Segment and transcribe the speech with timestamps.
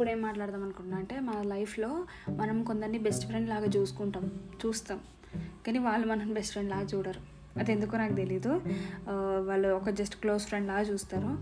[0.00, 1.88] ఇప్పుడు ఏం మాట్లాడదాం అనుకుంటున్నా అంటే మన లైఫ్లో
[2.36, 4.30] మనం కొందరిని బెస్ట్ ఫ్రెండ్ లాగా చూసుకుంటాం
[4.62, 5.00] చూస్తాం.
[5.66, 7.20] కానీ వాళ్ళు మనం బెస్ట్ ఫ్రెండ్ లాగా చూడరు.
[7.58, 8.52] అది ఎందుకో నాకు తెలీదు.
[9.48, 11.32] వాళ్ళు ఒక జస్ట్ క్లోజ్ ఫ్రెండ్ లాగా చూస్తారు.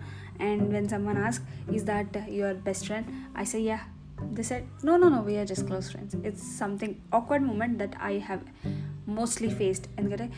[0.43, 1.45] And when someone ask
[1.75, 3.07] is that your best friend
[3.39, 3.79] I say yeah
[4.33, 8.19] the set no no no we're just close friends it's something awkward moment that I
[8.19, 8.43] have
[9.11, 10.29] mostly faced ఎందుకంటే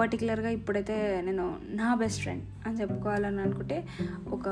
[0.00, 3.88] పర్టికులర్గా ఇప్పుడైతే నేను నా best friend అని చెప్పుకోవాలని అనుకుంటే
[4.30, 4.46] ఒక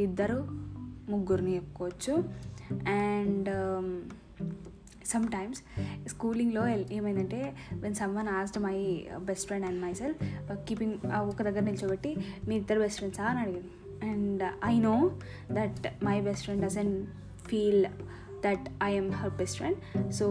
[0.00, 0.67] ఇద్దరు
[1.10, 2.14] ముగ్గురిని చెప్పుకోవచ్చు.
[2.88, 3.48] అండ్
[5.06, 5.60] సమ్ టైమ్స్
[6.08, 10.18] స్కూలింగ్లో ఏమైందంటే when someone asked my best friend and myself
[10.68, 12.16] keeping ఒక దగ్గర నిల్చోబెట్టి
[12.48, 13.70] మీ ఇద్దరు బెస్ట్ ఫ్రెండ్సా అని అడిగింది
[14.10, 15.18] and I know
[15.52, 17.06] that my best friend doesn't
[17.46, 17.86] feel
[18.44, 20.26] that I am her best friend so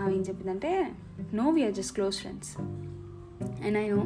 [0.00, 0.92] ఆమె ఏం చెప్పిందంటే
[1.34, 2.60] no we're just close friends
[3.66, 4.02] and I know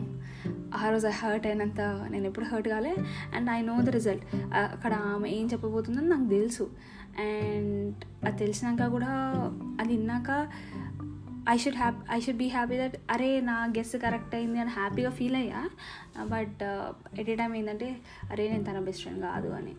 [0.77, 2.95] ఆ రోజు హర్ట్ అయినంత నేను ఎప్పుడు హర్ట్ కాలే.
[3.34, 4.24] And I know the result.
[4.55, 6.67] అక్కడ ఆమె ఏం చెప్పబోతుందని నాకు తెలుసు.
[7.28, 9.11] అండ్ అది తెలిసినాక కూడా
[9.80, 10.30] అది విన్నాక
[11.52, 15.11] I should happy I should be happy that అరే నా గెస్ కరెక్ట్ అయింది అని హ్యాపీగా
[15.11, 15.62] ఫీల్ అయ్యా.
[16.33, 16.62] బట్
[17.20, 17.89] ఎట్ ఏ టైం ఏంటంటే
[18.30, 19.75] అరే నేను తన బెస్ట్ ఫ్రెండ్ కాదు అని.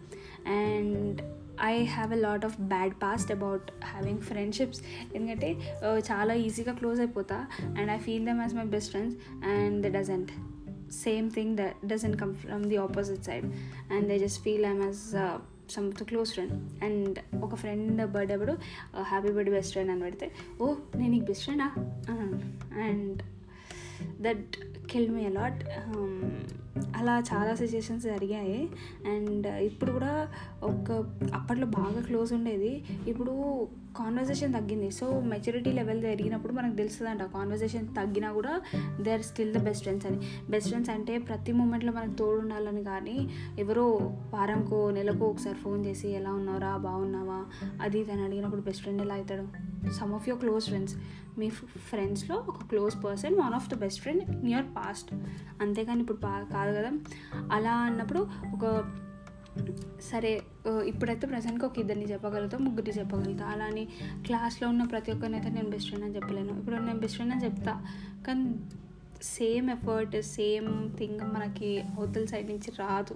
[0.60, 1.22] And
[1.64, 4.82] I have a lot of bad past about having friendships
[5.16, 5.50] ఎందుకంటే
[5.86, 7.38] uh, చాలా ఈజీగా క్లోజ్ అయిపోతా.
[7.80, 10.34] And I feel them as my best friends and the doesn't
[11.04, 13.46] same thing that doesn't come from the opposite side
[13.94, 15.04] and they just feel I'm as
[15.74, 18.56] some close friend and ఒక friend birthday అప్పుడు
[19.02, 21.72] happy birthday best friend అని పెడితే ఓ నేను నీకు best ఫ్రెండా
[22.82, 23.22] and
[24.22, 24.56] that
[24.92, 25.64] kill me a lot
[26.98, 28.70] అలా చాలా సిచ్యుయేషన్స్ జరిగాయి.
[29.08, 30.32] అండ్ ఇప్పుడు కూడా
[30.64, 30.92] ఒక
[31.34, 32.84] అప్పట్లో బాగా క్లోజ్ ఉండేది.
[33.08, 34.92] ఇప్పుడు కాన్వర్జేషన్ తగ్గింది.
[34.92, 38.62] సో మెచ్యూరిటీ లెవెల్ పెరిగినప్పుడు మనకు తెలుస్తుందంట కాన్వర్జేషన్ తగ్గినా కూడా
[39.02, 40.18] they are still the best friends అని.
[40.50, 43.30] బెస్ట్ ఫ్రెండ్స్ అంటే ప్రతి మూమెంట్లో మనకు తోడు ఉండాలని కానీ
[43.60, 43.88] ఎవరో
[44.34, 47.46] వారంకో నెలకో ఒకసారి ఫోన్ చేసి ఎలా ఉన్నారా బాగున్నావా?
[47.82, 49.46] అది తను అడిగినప్పుడు బెస్ట్ ఫ్రెండ్ ఎలా అవుతాడు?
[49.92, 50.96] Some of your close friends
[51.40, 51.50] మీ
[51.90, 55.14] ఫ్రెండ్స్లో ఒక close person one of the best friend in your past
[55.62, 56.92] అంతేకాని ఇప్పుడు పా కాదు కదా?
[57.52, 58.66] అలా అన్నప్పుడు ఒక
[60.12, 63.46] సరే ఇప్పుడైతే ప్రజెంట్గా ఒక ఇద్దరిని చెప్పగలుగుతాం ముగ్గురిని చెప్పగలుగుతా.
[63.46, 63.88] అలా అని
[64.26, 66.60] క్లాస్లో ఉన్న ప్రతి ఒక్కరిని అయితే నేను బెస్ట్ ఫ్రెండ్ అని చెప్పలేను.
[66.60, 67.86] ఇప్పుడు నేను బెస్ట్ ఫ్రెండ్ అని చెప్తా
[68.28, 68.56] కానీ
[69.24, 73.16] సేమ్ ఎఫర్ట్ సేమ్ థింగ్ మనకి అవతల సైడ్ నుంచి రాదు.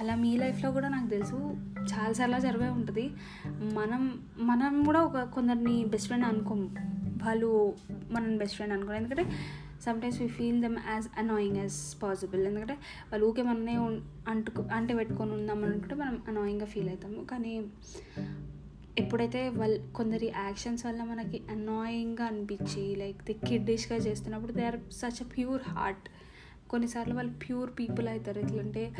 [0.00, 1.56] అలా మీ లైఫ్లో కూడా నాకు తెలుసు
[1.94, 3.10] చాలాసార్లు జరిగే ఉంటుంది.
[3.46, 6.70] మనం మనం కూడా ఒక కొందరిని బెస్ట్ ఫ్రెండ్ అనుకోము.
[7.22, 7.74] వాళ్ళు
[8.10, 8.96] మనం బెస్ట్ ఫ్రెండ్ అనుకోరు.
[8.96, 9.32] ఎందుకంటే
[9.86, 12.76] sometimes we feel them as annoying as possible ఎందుకంటే
[13.10, 13.76] వాళ్ళు ఊకే మనమే
[14.28, 17.20] అంటుకు అంటే పెట్టుకొని ఉందాం అనుకుంటే మనం అనాయింగ్గా ఫీల్ అవుతాము.
[17.24, 17.54] కానీ
[18.98, 25.20] ఎప్పుడైతే వాళ్ళు కొందరి యాక్షన్స్ వల్ల మనకి అనాయింగ్గా అనిపించి లైక్ ది కిడ్డిష్గా చేస్తున్నప్పుడు they are such
[25.22, 26.06] a pure heart
[26.70, 28.38] కొన్నిసార్లు వాళ్ళు ప్యూర్ పీపుల్ అవుతారు.
[28.38, 28.92] ఎట్లంటే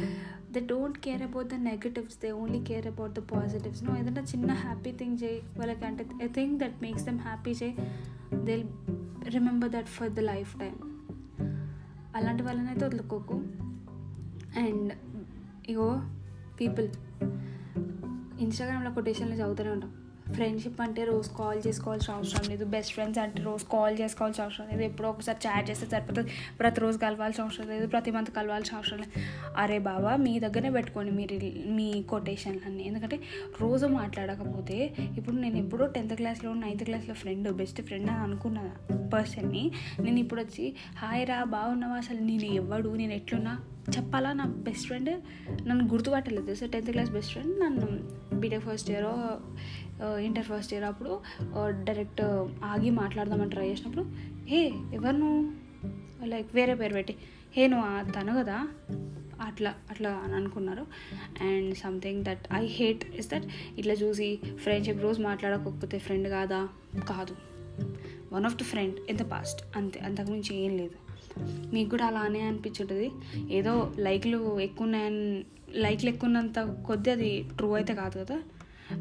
[0.52, 4.52] they don't care about the negatives they only care about the positives నువ్వు ఏదైనా చిన్న
[4.52, 7.76] హ్యాపీ థింగ్ చేయి వాళ్ళకి అంటే I thing that makes them happy చేయి
[8.44, 8.64] they
[9.28, 10.20] remember that for the
[10.58, 10.76] lifetime
[12.16, 13.34] అలాంటి వాళ్ళని అయితే వదులుకోకు.
[14.58, 14.92] అండ్
[15.68, 16.02] ఇగో
[16.60, 16.88] పీపుల్
[18.40, 19.92] ఇన్స్టాగ్రామ్లో కొటేషన్లు చదువుతూనే ఉంటాం.
[20.34, 22.64] ఫ్రెండ్షిప్ అంటే రోజు కాల్ చేసుకోవాల్సిన అవసరం లేదు.
[22.64, 24.82] బెస్ట్ ఫ్రెండ్స్ అంటే రోజు కాల్ చేసుకోవాల్సిన అవసరం లేదు.
[24.82, 26.30] ఎప్పుడో ఒకసారి చాట్ చేస్తే సరిపోతుంది.
[26.60, 27.86] ప్రతిరోజు కలవాల్సిన అవసరం లేదు.
[27.86, 29.12] ప్రతి మంత్ కలవాల్సిన అవసరం లేదు.
[29.56, 31.38] అరే బాబా మీ దగ్గరనే పెట్టుకోండి మీరు
[31.70, 32.82] మీ కొటేషన్లన్నీ.
[32.82, 33.20] ఎందుకంటే
[33.60, 38.70] రోజు మాట్లాడకపోతే ఇప్పుడు నేను ఎప్పుడో టెన్త్ క్లాస్లో నైన్త్ క్లాస్లో ఫ్రెండ్ బెస్ట్ ఫ్రెండ్ అని అనుకున్న
[39.12, 41.96] పర్సన్ని నేను ఇప్పుడు వచ్చి హాయ్ రా బాగున్నావా?
[41.96, 42.88] అసలు నేను ఎవడు?
[42.88, 43.58] నేను ఎట్లున్నా?
[43.90, 44.32] చెప్పాలా?
[44.32, 45.10] నా బెస్ట్ ఫ్రెండ్
[45.68, 46.54] నన్ను గుర్తుపట్టలేదు.
[46.54, 49.06] So tenth class best friend నన్ను BTech first year
[50.20, 51.20] inter first year అప్పుడు
[51.84, 52.20] డైరెక్ట్
[52.64, 54.04] ఆగి మాట్లాడదామని ట్రై చేసినప్పుడు
[54.46, 56.26] హే ఎవరు నువ్వు?
[56.26, 57.16] లైక్ వేరే పేరు పెట్టి
[57.56, 58.68] హే నువ్వు తను కదా?
[59.40, 60.86] అట్లా అట్లా అని అనుకున్నారు.
[61.40, 63.44] And something that I hate is that
[63.78, 66.68] ఇట్లా చూసి ఫ్రెండ్షిప్ రోజు మాట్లాడకపోతే ఫ్రెండ్ కాదా?
[67.08, 67.36] కాదు.
[68.32, 71.05] One of the friend in the past అంతే అంతకుమించి ఏం లేదు.
[71.72, 73.10] మీకు కూడా అలానే అనిపించుంటుంది.
[73.50, 78.42] ఏదో లైక్లు ఎక్కువ ఉన్నాయని లైక్లు ఎక్కువ ఉన్నంత కొద్ది అది ట్రూ అయితే కాదు కదా.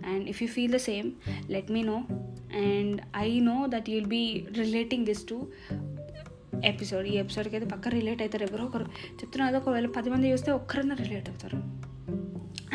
[0.08, 1.12] And if you feel the same
[1.50, 2.06] let me know
[2.56, 5.48] and I know that you'll be relating this to
[6.66, 8.86] episode ఈ ఎపిసోడ్కి అయితే పక్క రిలేట్ అవుతారు ఎవరో ఒకరు.
[9.14, 11.58] చెప్తున్నా కదా ఒకవేళ పది మంది చూస్తే ఒక్కరన్నా రిలేట్ అవుతారు.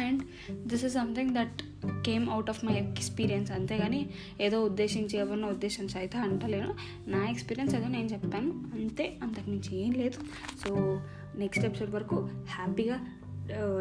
[0.00, 0.22] And
[0.52, 4.00] this is something that came out of my experience అంతేగాని
[4.40, 6.74] ఏదో ఉద్దేశించి ఎవరినో ఉద్దేశించి అయితే అంటలేను.
[7.08, 8.50] నా ఎక్స్పీరియన్స్ ఏదో నేను చెప్పాను.
[8.74, 10.18] అంతే అంతకుమించి ఏం లేదు.
[10.64, 11.00] సో
[11.36, 12.98] నెక్స్ట్ ఎపిసోడ్ వరకు హ్యాపీగా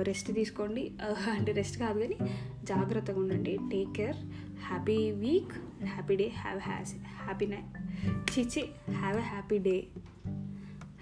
[0.01, 0.91] రెస్ట్ తీసుకోండి.
[1.31, 2.17] అంటే రెస్ట్ కాదు కానీ
[2.63, 3.57] జాగ్రత్తగా ఉండండి.
[3.71, 4.15] Take care
[4.67, 6.93] happy week happy day have has
[7.23, 7.63] happy నై
[8.33, 8.63] చిచి
[8.93, 9.77] have a happy day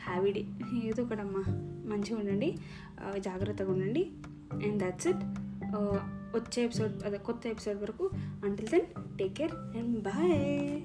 [0.08, 0.44] happy day
[0.86, 1.44] ఏదో ఒకటమ్మా.
[1.92, 2.50] మంచిగా ఉండండి.
[3.18, 4.04] జాగ్రత్తగా ఉండండి.
[4.54, 5.24] అండ్ దట్స్ ఇట్
[6.36, 8.10] వచ్చే ఎపిసోడ్ అదే కొత్త ఎపిసోడ్ వరకు.
[8.46, 10.82] Until then take care and bye